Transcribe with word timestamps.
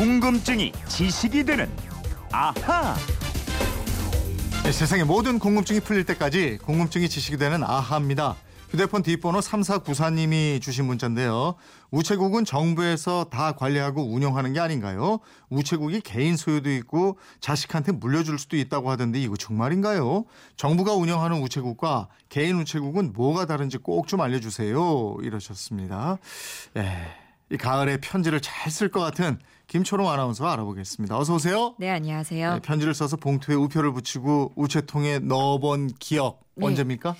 궁금증이 0.00 0.72
지식이 0.88 1.44
되는 1.44 1.70
아하. 2.32 2.94
네, 4.64 4.72
세상의 4.72 5.04
모든 5.04 5.38
궁금증이 5.38 5.80
풀릴 5.80 6.06
때까지 6.06 6.56
궁금증이 6.64 7.06
지식이 7.06 7.36
되는 7.36 7.62
아하입니다. 7.62 8.34
휴대폰 8.70 9.02
뒷번호 9.02 9.40
3494님이 9.40 10.62
주신 10.62 10.86
문자인데요. 10.86 11.54
우체국은 11.90 12.46
정부에서 12.46 13.24
다 13.24 13.52
관리하고 13.52 14.02
운영하는 14.14 14.54
게 14.54 14.60
아닌가요? 14.60 15.18
우체국이 15.50 16.00
개인 16.00 16.34
소유도 16.34 16.70
있고 16.70 17.18
자식한테 17.40 17.92
물려줄 17.92 18.38
수도 18.38 18.56
있다고 18.56 18.90
하던데 18.90 19.20
이거 19.20 19.36
정말인가요? 19.36 20.24
정부가 20.56 20.94
운영하는 20.94 21.42
우체국과 21.42 22.08
개인 22.30 22.58
우체국은 22.58 23.12
뭐가 23.12 23.44
다른지 23.44 23.76
꼭 23.76 24.06
좀 24.06 24.22
알려주세요. 24.22 25.18
이러셨습니다. 25.20 26.16
예, 26.78 27.19
이 27.50 27.56
가을에 27.56 27.96
편지를 27.98 28.40
잘 28.40 28.70
쓸 28.70 28.90
것 28.90 29.00
같은 29.00 29.38
김초롱 29.66 30.08
아나운서 30.08 30.46
알아보겠습니다. 30.46 31.16
어서 31.18 31.34
오세요. 31.34 31.74
네, 31.78 31.90
안녕하세요. 31.90 32.54
네, 32.54 32.60
편지를 32.60 32.94
써서 32.94 33.16
봉투에 33.16 33.54
우표를 33.54 33.92
붙이고 33.92 34.52
우체통에 34.56 35.20
넣어본 35.20 35.94
기억 35.98 36.40
네. 36.54 36.66
언제입니까? 36.66 37.16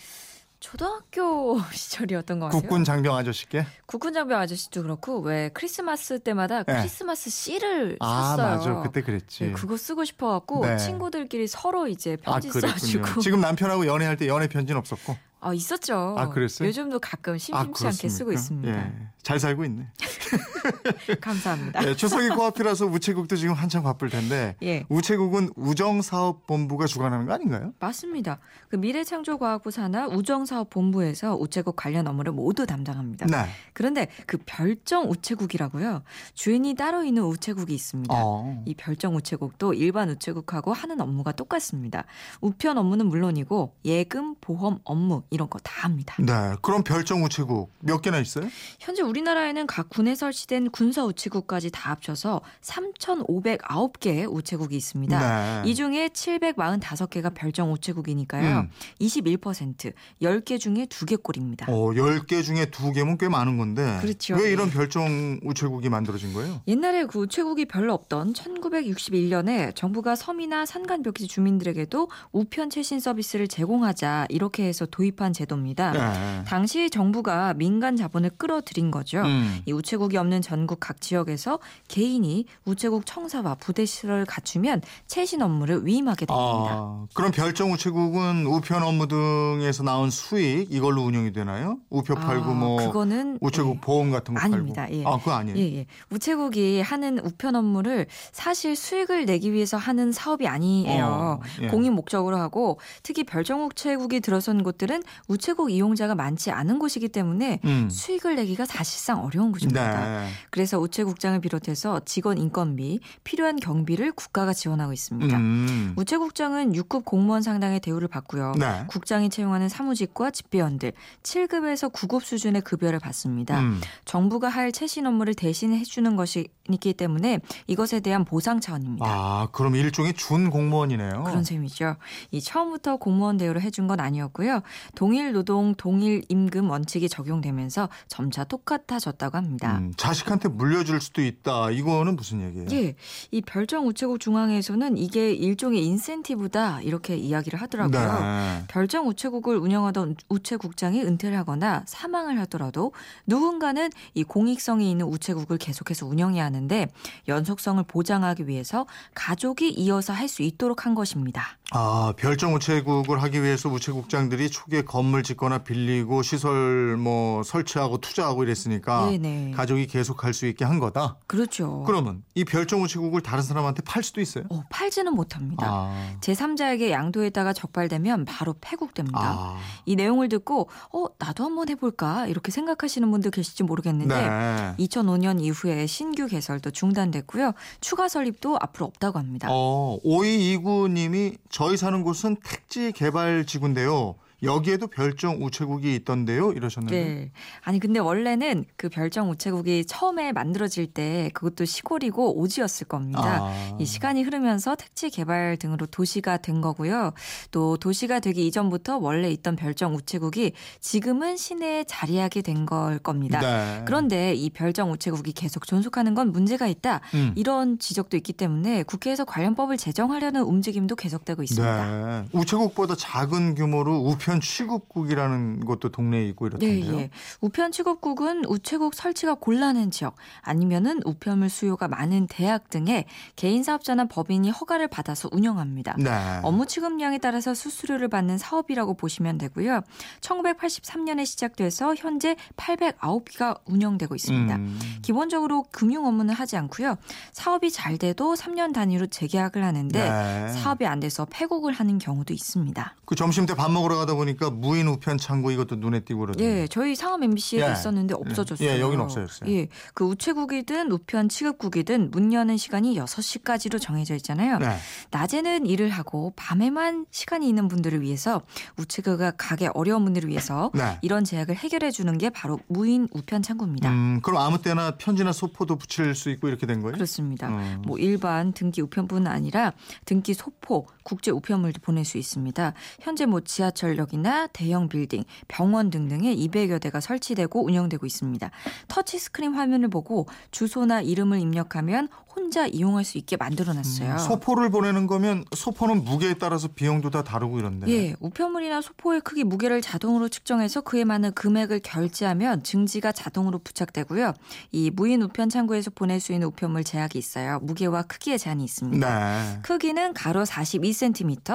초등학교 0.60 1.58
시절이었던 1.72 2.38
것 2.38 2.46
같아요. 2.46 2.60
국군 2.60 2.84
장병 2.84 3.16
아저씨께. 3.16 3.66
국군 3.86 4.12
장병 4.12 4.38
아저씨도 4.40 4.82
그렇고 4.82 5.20
왜 5.20 5.50
크리스마스 5.54 6.18
때마다 6.20 6.62
네. 6.64 6.74
크리스마스 6.76 7.30
씨를 7.30 7.96
아 8.00 8.36
샀어요. 8.36 8.56
맞아 8.56 8.74
그때 8.82 9.02
그랬지. 9.02 9.44
네, 9.46 9.52
그거 9.52 9.76
쓰고 9.76 10.04
싶어 10.04 10.28
갖고 10.28 10.64
네. 10.66 10.76
친구들끼리 10.76 11.46
서로 11.48 11.88
이제 11.88 12.16
아 12.24 12.32
편지 12.32 12.48
그랬군요. 12.50 12.78
써주고 13.04 13.20
지금 13.20 13.40
남편하고 13.40 13.86
연애할 13.86 14.16
때 14.16 14.28
연애 14.28 14.46
편지는 14.48 14.78
없었고. 14.78 15.16
아 15.40 15.54
있었죠. 15.54 16.16
아, 16.18 16.28
그랬어요? 16.28 16.68
요즘도 16.68 16.98
가끔 17.00 17.38
심심치 17.38 17.86
않게 17.86 18.08
쓰고? 18.08 18.32
있습니다. 18.32 18.76
예, 18.76 18.92
잘 19.22 19.40
살고 19.40 19.64
있네. 19.64 19.88
감사합니다. 21.20 21.86
예, 21.86 21.96
추석이 21.96 22.28
코앞이라서 22.28 22.86
우체국도 22.86 23.36
지금 23.36 23.54
한참 23.54 23.82
바쁠 23.82 24.10
텐데 24.10 24.54
예. 24.62 24.84
우체국은 24.88 25.50
우정사업본부가 25.56 26.86
주관하는 26.86 27.26
거 27.26 27.32
아닌가요? 27.32 27.72
맞습니다. 27.78 28.38
그 28.68 28.76
미래창조과학부 28.76 29.70
산하 29.70 30.06
우정사업본부에서 30.08 31.36
우체국 31.36 31.74
관련 31.76 32.06
업무를 32.06 32.32
모두 32.32 32.66
담당합니다. 32.66 33.26
네. 33.26 33.46
그런데 33.72 34.08
그 34.26 34.38
별정 34.44 35.10
우체국이라고요. 35.10 36.02
주인이 36.34 36.74
따로 36.74 37.02
있는 37.02 37.22
우체국이 37.24 37.74
있습니다. 37.74 38.14
어. 38.14 38.62
이 38.66 38.74
별정 38.74 39.16
우체국도 39.16 39.74
일반 39.74 40.10
우체국하고 40.10 40.72
하는 40.72 41.00
업무가 41.00 41.32
똑같습니다. 41.32 42.04
우편 42.40 42.76
업무는 42.78 43.06
물론이고 43.06 43.74
예금, 43.86 44.34
보험 44.40 44.78
업무 44.84 45.22
이런 45.30 45.48
거 45.48 45.60
다 45.62 45.84
합니다. 45.84 46.14
네. 46.18 46.32
그럼 46.62 46.82
별정 46.82 47.22
우체국 47.24 47.70
몇 47.80 48.00
개나 48.00 48.18
있어요? 48.18 48.48
현재 48.78 49.02
우리나라에는 49.02 49.66
각 49.66 49.88
군에 49.90 50.14
설치된 50.14 50.70
군사 50.70 51.04
우체국까지 51.04 51.70
다 51.70 51.90
합쳐서 51.90 52.40
3,509개의 52.62 54.32
우체국이 54.32 54.76
있습니다. 54.76 55.62
네. 55.62 55.68
이 55.68 55.74
중에 55.74 56.08
745개가 56.08 57.34
별정 57.34 57.72
우체국이니까요. 57.72 58.60
음. 58.60 58.70
21% 59.00 59.92
10개 60.22 60.58
중에 60.58 60.86
2개 60.86 61.22
꼴입니다. 61.22 61.66
어, 61.68 61.90
10개 61.90 62.42
중에 62.42 62.66
2개면 62.66 63.18
꽤 63.18 63.28
많은 63.28 63.58
건데 63.58 63.98
그렇죠. 64.00 64.36
왜 64.36 64.46
예. 64.48 64.52
이런 64.52 64.70
별정 64.70 65.40
우체국이 65.42 65.88
만들어진 65.88 66.32
거예요? 66.32 66.62
옛날에 66.66 67.04
그 67.04 67.18
우체국이 67.20 67.66
별로 67.66 67.92
없던 67.94 68.32
1961년에 68.32 69.74
정부가 69.74 70.14
섬이나 70.16 70.66
산간 70.66 71.02
벽지 71.02 71.26
주민들에게도 71.26 72.08
우편 72.32 72.70
최신 72.70 73.00
서비스를 73.00 73.48
제공하자 73.48 74.26
이렇게 74.30 74.64
해서 74.64 74.86
도입 74.86 75.19
한 75.24 75.32
제도입니다. 75.32 75.92
네. 75.92 76.44
당시 76.46 76.90
정부가 76.90 77.54
민간 77.54 77.96
자본을 77.96 78.30
끌어들인 78.36 78.90
거죠. 78.90 79.22
음. 79.22 79.60
이 79.66 79.72
우체국이 79.72 80.16
없는 80.16 80.42
전국 80.42 80.80
각 80.80 81.00
지역에서 81.00 81.58
개인이 81.88 82.44
우체국 82.64 83.06
청사와 83.06 83.56
부대 83.56 83.84
시설을 83.84 84.24
갖추면 84.26 84.82
최신 85.06 85.42
업무를 85.42 85.86
위임하게 85.86 86.26
됩니다. 86.26 86.34
아, 86.36 87.06
그럼 87.14 87.30
별정 87.32 87.72
우체국은 87.72 88.46
우편 88.46 88.82
업무 88.82 89.06
등에서 89.08 89.82
나온 89.82 90.10
수익 90.10 90.72
이걸로 90.72 91.02
운영이 91.02 91.32
되나요? 91.32 91.78
우표 91.90 92.14
팔고 92.14 92.50
아, 92.50 92.54
뭐 92.54 92.76
그거는 92.78 93.38
우체국 93.40 93.76
예. 93.76 93.80
보험 93.80 94.10
같은 94.10 94.34
거 94.34 94.40
아닙니다. 94.40 94.82
팔고. 94.82 94.96
예. 94.96 95.04
아, 95.04 95.18
그거 95.18 95.32
아니에요. 95.32 95.58
예, 95.58 95.76
예. 95.78 95.86
우체국이 96.10 96.80
하는 96.80 97.18
우편 97.18 97.56
업무를 97.56 98.06
사실 98.32 98.76
수익을 98.76 99.26
내기 99.26 99.52
위해서 99.52 99.76
하는 99.76 100.12
사업이 100.12 100.46
아니에요. 100.46 101.04
어, 101.04 101.40
예. 101.62 101.68
공익 101.68 101.92
목적으로 101.92 102.38
하고 102.38 102.78
특히 103.02 103.24
별정 103.24 103.66
우체국이 103.66 104.20
들어선 104.20 104.62
곳들은 104.62 105.02
우체국 105.28 105.70
이용자가 105.70 106.14
많지 106.14 106.50
않은 106.50 106.78
곳이기 106.78 107.08
때문에 107.08 107.60
음. 107.64 107.88
수익을 107.90 108.36
내기가 108.36 108.64
사실상 108.64 109.24
어려운 109.24 109.52
구조입니다. 109.52 110.20
네. 110.22 110.28
그래서 110.50 110.78
우체국장을 110.78 111.38
비롯해서 111.40 112.00
직원 112.04 112.38
인건비, 112.38 113.00
필요한 113.24 113.56
경비를 113.56 114.12
국가가 114.12 114.52
지원하고 114.52 114.92
있습니다. 114.92 115.36
음. 115.36 115.94
우체국장은 115.96 116.72
6급 116.72 117.04
공무원 117.04 117.42
상당의 117.42 117.80
대우를 117.80 118.08
받고요. 118.08 118.52
네. 118.58 118.84
국장이 118.88 119.30
채용하는 119.30 119.68
사무직과 119.68 120.30
집배원들 120.30 120.92
7급에서 121.22 121.92
9급 121.92 122.22
수준의 122.22 122.62
급여를 122.62 122.98
받습니다. 122.98 123.60
음. 123.60 123.80
정부가 124.04 124.48
할 124.48 124.72
최신 124.72 125.06
업무를 125.06 125.34
대신 125.34 125.72
해주는 125.72 126.16
것이기 126.16 126.94
때문에 126.94 127.40
이것에 127.66 128.00
대한 128.00 128.24
보상 128.24 128.60
차원입니다. 128.60 129.06
아, 129.06 129.48
그럼 129.52 129.76
일종의 129.76 130.14
준 130.14 130.50
공무원이네요. 130.50 131.24
그런 131.24 131.44
셈이죠. 131.44 131.96
이 132.30 132.40
처음부터 132.40 132.96
공무원 132.96 133.36
대우를 133.36 133.62
해준 133.62 133.86
건 133.86 134.00
아니었고요. 134.00 134.62
동일 135.00 135.32
노동, 135.32 135.74
동일 135.76 136.20
임금 136.28 136.68
원칙이 136.68 137.08
적용되면서 137.08 137.88
점차 138.06 138.44
똑같아졌다고 138.44 139.34
합니다. 139.34 139.78
음, 139.78 139.94
자식한테 139.96 140.50
물려줄 140.50 141.00
수도 141.00 141.22
있다. 141.24 141.70
이거는 141.70 142.16
무슨 142.16 142.42
얘기예요? 142.42 142.66
예, 142.72 142.94
이 143.30 143.40
별정 143.40 143.86
우체국 143.86 144.20
중앙에서는 144.20 144.98
이게 144.98 145.32
일종의 145.32 145.86
인센티브다 145.86 146.82
이렇게 146.82 147.16
이야기를 147.16 147.62
하더라고요. 147.62 148.20
네. 148.20 148.64
별정 148.68 149.08
우체국을 149.08 149.56
운영하던 149.56 150.16
우체국장이 150.28 151.00
은퇴를 151.00 151.38
하거나 151.38 151.82
사망을 151.86 152.38
하더라도 152.40 152.92
누군가는 153.26 153.88
이 154.12 154.22
공익성이 154.22 154.90
있는 154.90 155.06
우체국을 155.06 155.56
계속해서 155.56 156.04
운영해야 156.04 156.44
하는데 156.44 156.88
연속성을 157.26 157.82
보장하기 157.84 158.48
위해서 158.48 158.86
가족이 159.14 159.70
이어서 159.70 160.12
할 160.12 160.28
수 160.28 160.42
있도록 160.42 160.84
한 160.84 160.94
것입니다. 160.94 161.56
아, 161.72 162.12
별정 162.16 162.54
우체국을 162.54 163.22
하기 163.22 163.42
위해서 163.42 163.68
우체국장들이 163.68 164.50
초기에 164.50 164.82
건물 164.82 165.22
짓거나 165.22 165.58
빌리고 165.58 166.22
시설 166.22 166.96
뭐 166.96 167.42
설치하고 167.44 167.98
투자하고 167.98 168.42
이랬으니까 168.42 169.10
네네. 169.10 169.52
가족이 169.52 169.86
계속 169.86 170.24
할 170.24 170.30
수 170.30 170.46
있게 170.46 170.64
한 170.64 170.78
거다. 170.78 171.16
그렇죠. 171.26 171.82
그러면 171.86 172.22
이 172.34 172.44
별정 172.44 172.82
우체국을 172.82 173.20
다른 173.20 173.42
사람한테 173.42 173.82
팔 173.82 174.02
수도 174.02 174.20
있어요? 174.20 174.44
어, 174.48 174.62
팔지는 174.70 175.12
못합니다. 175.14 175.66
아. 175.68 176.16
제3자에게 176.20 176.90
양도했다가 176.90 177.52
적발되면 177.52 178.24
바로 178.26 178.54
폐국됩니다. 178.60 179.20
아. 179.20 179.58
이 179.86 179.96
내용을 179.96 180.28
듣고 180.28 180.68
어 180.92 181.06
나도 181.18 181.44
한번 181.44 181.68
해볼까 181.68 182.26
이렇게 182.28 182.52
생각하시는 182.52 183.10
분들 183.10 183.32
계실지 183.32 183.64
모르겠는데 183.64 184.14
네. 184.14 184.74
2005년 184.78 185.40
이후에 185.42 185.86
신규 185.86 186.26
개설도 186.26 186.70
중단됐고요. 186.70 187.52
추가 187.80 188.08
설립도 188.08 188.56
앞으로 188.60 188.86
없다고 188.86 189.18
합니다. 189.18 189.48
어, 189.50 189.98
5229님이 190.04 191.36
저희 191.60 191.76
사는 191.76 192.02
곳은 192.02 192.36
택지 192.42 192.90
개발 192.90 193.44
지구인데요. 193.44 194.14
여기에도 194.42 194.86
별정 194.86 195.44
우체국이 195.44 195.94
있던데요. 195.96 196.52
이러셨는데. 196.52 197.04
네. 197.04 197.30
아니 197.62 197.78
근데 197.80 197.98
원래는 197.98 198.64
그 198.76 198.88
별정 198.88 199.30
우체국이 199.30 199.84
처음에 199.84 200.32
만들어질 200.32 200.86
때 200.86 201.30
그것도 201.34 201.64
시골이고 201.64 202.38
오지였을 202.38 202.86
겁니다. 202.86 203.40
아. 203.42 203.76
이 203.78 203.84
시간이 203.84 204.22
흐르면서 204.22 204.76
택지 204.76 205.10
개발 205.10 205.56
등으로 205.58 205.86
도시가 205.86 206.36
된 206.38 206.60
거고요. 206.60 207.12
또 207.50 207.76
도시가 207.76 208.20
되기 208.20 208.46
이전부터 208.46 208.98
원래 208.98 209.30
있던 209.32 209.56
별정 209.56 209.94
우체국이 209.96 210.52
지금은 210.80 211.36
시내에 211.36 211.84
자리하게 211.84 212.42
된 212.42 212.60
걸 212.70 212.98
겁니다. 212.98 213.40
네. 213.40 213.82
그런데 213.86 214.34
이 214.34 214.50
별정 214.50 214.92
우체국이 214.92 215.32
계속 215.32 215.66
존속하는 215.66 216.14
건 216.14 216.30
문제가 216.30 216.66
있다. 216.68 217.00
음. 217.14 217.32
이런 217.34 217.78
지적도 217.78 218.16
있기 218.18 218.32
때문에 218.34 218.82
국회에서 218.82 219.24
관련 219.24 219.54
법을 219.54 219.78
제정하려는 219.78 220.42
움직임도 220.42 220.94
계속되고 220.94 221.42
있습니다. 221.42 222.20
네. 222.22 222.28
우체국보다 222.32 222.94
작은 222.96 223.54
규모로 223.54 223.96
우편 223.96 224.29
취급국이라는 224.38 225.64
것도 225.64 225.88
동네에 225.88 226.26
있고 226.28 226.50
네, 226.50 226.66
이렇던데요. 226.66 227.00
예. 227.00 227.10
우편 227.40 227.72
취급국은 227.72 228.44
우체국 228.44 228.94
설치가 228.94 229.34
곤란한 229.34 229.90
지역 229.90 230.16
아니면은 230.42 231.00
우편물 231.06 231.48
수요가 231.48 231.88
많은 231.88 232.26
대학 232.28 232.68
등에 232.68 233.06
개인 233.36 233.62
사업자나 233.62 234.04
법인이 234.04 234.50
허가를 234.50 234.88
받아서 234.88 235.30
운영합니다. 235.32 235.94
네. 235.98 236.10
업무 236.42 236.66
취급량에 236.66 237.18
따라서 237.18 237.54
수수료를 237.54 238.08
받는 238.08 238.36
사업이라고 238.36 238.94
보시면 238.94 239.38
되고요. 239.38 239.80
1983년에 240.20 241.24
시작돼서 241.24 241.94
현재 241.94 242.36
809기가 242.56 243.60
운영되고 243.64 244.14
있습니다. 244.14 244.56
음. 244.56 244.78
기본적으로 245.02 245.64
금융 245.70 246.06
업무는 246.06 246.34
하지 246.34 246.56
않고요. 246.56 246.96
사업이 247.32 247.70
잘 247.70 247.96
돼도 247.98 248.34
3년 248.34 248.72
단위로 248.74 249.06
재계약을 249.06 249.64
하는데 249.64 249.98
네. 250.10 250.48
사업이 250.48 250.86
안 250.86 251.00
돼서 251.00 251.26
폐국을 251.30 251.72
하는 251.72 251.98
경우도 251.98 252.34
있습니다. 252.34 252.94
그 253.06 253.14
점심 253.14 253.46
때 253.46 253.54
밥 253.54 253.70
먹으러 253.70 253.96
가다 253.96 254.14
보니까 254.20 254.50
무인 254.50 254.86
우편 254.88 255.18
창구 255.18 255.52
이것도 255.52 255.76
눈에 255.76 256.00
띄고 256.00 256.20
그러더라고요. 256.20 256.62
예, 256.62 256.66
저희 256.66 256.94
상암 256.94 257.22
MBC에도 257.24 257.66
예. 257.66 257.72
있었는데 257.72 258.14
없어졌어요. 258.14 258.68
예, 258.68 258.80
여긴 258.80 259.00
없어졌어요. 259.00 259.50
예, 259.50 259.68
그 259.94 260.04
우체국이든 260.04 260.92
우편 260.92 261.28
취급국이든 261.28 262.10
문 262.10 262.32
여는 262.32 262.56
시간이 262.56 262.96
6시까지로 262.96 263.80
정해져 263.80 264.14
있잖아요. 264.16 264.58
네. 264.58 264.76
낮에는 265.10 265.66
일을 265.66 265.90
하고 265.90 266.32
밤에만 266.36 267.06
시간이 267.10 267.48
있는 267.48 267.68
분들을 267.68 268.02
위해서 268.02 268.42
우체국가 268.78 269.32
가기 269.32 269.68
어려운 269.74 270.04
분들을 270.04 270.28
위해서 270.28 270.70
네. 270.74 270.98
이런 271.02 271.24
제약을 271.24 271.56
해결해 271.56 271.90
주는 271.90 272.16
게 272.18 272.30
바로 272.30 272.60
무인 272.68 273.08
우편 273.12 273.42
창구입니다. 273.42 273.90
음, 273.90 274.20
그럼 274.22 274.42
아무 274.42 274.60
때나 274.60 274.96
편지나 274.96 275.32
소포도 275.32 275.76
붙일 275.76 276.14
수 276.14 276.30
있고 276.30 276.48
이렇게 276.48 276.66
된 276.66 276.80
거예요? 276.82 276.92
그렇습니다. 276.92 277.48
음. 277.48 277.82
뭐 277.86 277.98
일반 277.98 278.52
등기 278.52 278.82
우편뿐 278.82 279.26
아니라 279.26 279.72
등기 280.04 280.34
소포, 280.34 280.86
국제 281.10 281.32
우편물도 281.32 281.80
보낼 281.80 282.04
수 282.04 282.18
있습니다. 282.18 282.72
현재 283.00 283.26
뭐 283.26 283.40
지하철역이나 283.40 284.46
대형 284.52 284.88
빌딩, 284.88 285.24
병원 285.48 285.90
등등에 285.90 286.36
200여 286.36 286.80
대가 286.80 287.00
설치되고 287.00 287.64
운영되고 287.66 288.06
있습니다. 288.06 288.48
터치 288.86 289.18
스크린 289.18 289.54
화면을 289.54 289.88
보고 289.88 290.28
주소나 290.52 291.00
이름을 291.00 291.40
입력하면 291.40 292.08
혼자 292.36 292.66
이용할 292.66 293.04
수 293.04 293.18
있게 293.18 293.36
만들어 293.36 293.72
놨어요. 293.72 294.12
음, 294.12 294.18
소포를 294.18 294.70
보내는 294.70 295.08
거면 295.08 295.44
소포는 295.54 296.04
무게에 296.04 296.34
따라서 296.34 296.68
비용도 296.68 297.10
다 297.10 297.24
다르고 297.24 297.58
이런데. 297.58 297.88
예, 297.88 298.14
우편물이나 298.20 298.80
소포의 298.80 299.22
크기, 299.22 299.42
무게를 299.42 299.80
자동으로 299.80 300.28
측정해서 300.28 300.82
그에 300.82 301.04
맞는 301.04 301.32
금액을 301.32 301.80
결제하면 301.80 302.62
증지가 302.62 303.10
자동으로 303.10 303.58
부착되고요. 303.58 304.32
이 304.70 304.90
무인 304.90 305.22
우편 305.22 305.48
창구에서 305.48 305.90
보낼 305.90 306.20
수 306.20 306.32
있는 306.32 306.46
우편물 306.48 306.84
제약이 306.84 307.18
있어요. 307.18 307.58
무게와 307.62 308.02
크기의 308.02 308.38
제한이 308.38 308.62
있습니다. 308.62 309.18
네. 309.18 309.58
크기는 309.62 310.14
가로 310.14 310.44
42cm, 310.44 310.99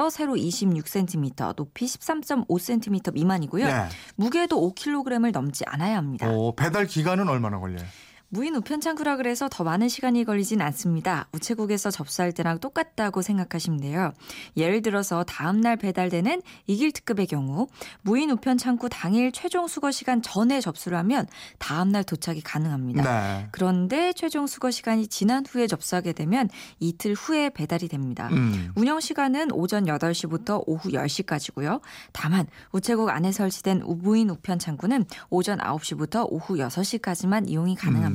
세로 0.09 0.35
26cm, 0.35 1.55
높이 1.55 1.85
13.5cm 1.85 3.13
미만이고요. 3.13 3.65
네. 3.67 3.87
무게도 4.15 4.73
5kg을 4.73 5.31
넘지 5.31 5.63
않아야 5.67 5.97
합니다. 5.97 6.27
어, 6.29 6.53
배달 6.55 6.85
기간은 6.87 7.27
얼마나 7.29 7.59
걸려요? 7.59 7.85
무인 8.29 8.55
우편 8.55 8.81
창구라 8.81 9.17
그래서 9.17 9.47
더 9.49 9.63
많은 9.63 9.87
시간이 9.87 10.23
걸리진 10.25 10.61
않습니다. 10.61 11.27
우체국에서 11.31 11.91
접수할 11.91 12.31
때랑 12.31 12.59
똑같다고 12.59 13.21
생각하시면 13.21 13.79
돼요. 13.79 14.13
예를 14.57 14.81
들어서 14.81 15.23
다음 15.23 15.61
날 15.61 15.77
배달되는 15.77 16.41
이길 16.65 16.91
특급의 16.91 17.27
경우 17.27 17.67
무인 18.01 18.31
우편 18.31 18.57
창구 18.57 18.89
당일 18.89 19.31
최종 19.31 19.67
수거 19.67 19.91
시간 19.91 20.21
전에 20.21 20.59
접수를 20.59 20.97
하면 20.99 21.27
다음 21.59 21.91
날 21.91 22.03
도착이 22.03 22.41
가능합니다. 22.41 23.03
네. 23.03 23.47
그런데 23.51 24.11
최종 24.13 24.47
수거 24.47 24.71
시간이 24.71 25.07
지난 25.07 25.45
후에 25.45 25.67
접수하게 25.67 26.13
되면 26.13 26.49
이틀 26.79 27.13
후에 27.13 27.51
배달이 27.51 27.87
됩니다. 27.87 28.29
음. 28.31 28.71
운영 28.75 28.99
시간은 28.99 29.51
오전 29.51 29.85
8시부터 29.85 30.63
오후 30.65 30.89
10시까지고요. 30.89 31.79
다만 32.11 32.47
우체국 32.71 33.09
안에 33.09 33.31
설치된 33.31 33.83
무인 33.85 34.29
우편 34.29 34.57
창구는 34.57 35.05
오전 35.29 35.59
9시부터 35.59 36.25
오후 36.29 36.55
6시까지만 36.55 37.47
이용이 37.47 37.75
가능합니다. 37.75 38.14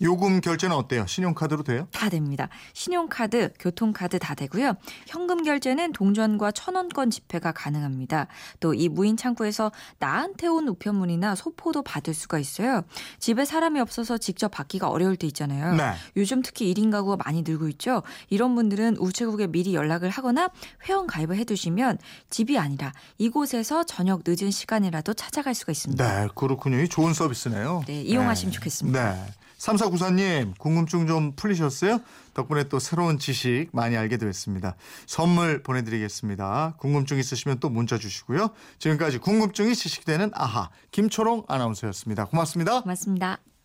요금 0.00 0.40
결제는 0.40 0.74
어때요? 0.76 1.06
신용카드로 1.06 1.62
돼요? 1.64 1.88
다 1.92 2.08
됩니다. 2.08 2.48
신용카드, 2.72 3.52
교통카드 3.58 4.18
다 4.18 4.34
되고요. 4.34 4.74
현금 5.06 5.42
결제는 5.42 5.92
동전과 5.92 6.52
천 6.52 6.74
원권 6.74 7.10
지폐가 7.10 7.52
가능합니다. 7.52 8.28
또 8.60 8.78
이 8.78 8.88
무인 8.88 9.16
창구에서 9.16 9.72
나한테 9.98 10.46
온 10.46 10.68
우편물이나 10.68 11.34
소포도 11.34 11.82
받을 11.82 12.14
수가 12.14 12.38
있어요. 12.38 12.82
집에 13.18 13.44
사람이 13.44 13.80
없어서 13.80 14.18
직접 14.18 14.48
받기가 14.52 14.88
어려울 14.88 15.16
때 15.16 15.26
있잖아요. 15.26 15.74
네. 15.74 15.92
요즘 16.16 16.42
특히 16.42 16.72
1인 16.72 16.92
가구가 16.92 17.16
많이 17.24 17.42
늘고 17.42 17.68
있죠. 17.70 18.02
이런 18.30 18.54
분들은 18.54 18.98
우체국에 18.98 19.48
미리 19.48 19.74
연락을 19.74 20.10
하거나 20.10 20.50
회원 20.88 21.06
가입을 21.08 21.36
해두시면 21.38 21.98
집이 22.30 22.56
아니라 22.58 22.92
이곳에서 23.18 23.84
저녁 23.84 24.22
늦은 24.24 24.50
시간이라도 24.50 25.14
찾아갈 25.14 25.54
수가 25.54 25.72
있습니다. 25.72 26.22
네, 26.22 26.28
그렇군요. 26.34 26.78
이 26.80 26.88
좋은 26.88 27.12
서비스네요. 27.12 27.82
네, 27.86 28.02
이용하시면 28.02 28.52
좋겠습니다. 28.52 29.14
네. 29.14 29.27
3494님, 29.58 30.56
궁금증 30.58 31.06
좀 31.06 31.32
풀리셨어요? 31.34 32.00
덕분에 32.34 32.64
또 32.64 32.78
새로운 32.78 33.18
지식 33.18 33.68
많이 33.72 33.96
알게 33.96 34.16
됐습니다. 34.16 34.76
선물 35.06 35.62
보내드리겠습니다. 35.62 36.74
궁금증 36.78 37.18
있으시면 37.18 37.58
또 37.58 37.68
문자 37.68 37.98
주시고요. 37.98 38.50
지금까지 38.78 39.18
궁금증이 39.18 39.74
지식되는 39.74 40.30
아하, 40.34 40.70
김초롱 40.92 41.44
아나운서였습니다. 41.48 42.26
고맙습니다. 42.26 42.82
고맙습니다. 42.82 43.57